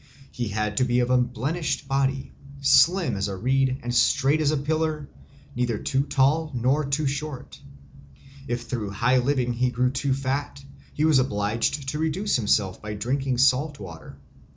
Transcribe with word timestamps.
He 0.31 0.47
had 0.47 0.77
to 0.77 0.83
be 0.83 0.99
of 1.01 1.11
unblemished 1.11 1.87
body, 1.87 2.33
slim 2.59 3.15
as 3.15 3.27
a 3.27 3.35
reed 3.37 3.81
and 3.83 3.93
straight 3.93 4.41
as 4.41 4.49
a 4.49 4.57
pillar, 4.57 5.07
neither 5.55 5.77
too 5.77 6.01
tall 6.01 6.51
nor 6.55 6.83
too 6.83 7.05
short. 7.05 7.59
If 8.47 8.61
through 8.63 8.89
high 8.89 9.19
living 9.19 9.53
he 9.53 9.69
grew 9.69 9.91
too 9.91 10.15
fat, 10.15 10.65
he 10.95 11.05
was 11.05 11.19
obliged 11.19 11.89
to 11.89 11.99
reduce 11.99 12.35
himself 12.35 12.81
by 12.81 12.95
drinking 12.95 13.37
salt 13.37 13.79
water. 13.79 14.17